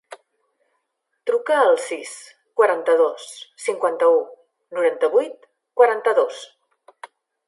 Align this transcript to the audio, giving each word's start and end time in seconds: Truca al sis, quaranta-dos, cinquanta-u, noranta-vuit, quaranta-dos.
Truca 1.31 1.57
al 1.65 1.75
sis, 1.87 2.13
quaranta-dos, 2.61 3.27
cinquanta-u, 3.67 4.17
noranta-vuit, 4.79 5.47
quaranta-dos. 5.83 6.41